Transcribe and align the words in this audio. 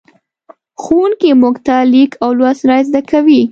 ښوونکی 0.81 1.29
موږ 1.41 1.55
ته 1.65 1.75
لیک 1.91 2.11
او 2.23 2.29
لوست 2.39 2.63
را 2.69 2.77
زدهکوي. 2.87 3.41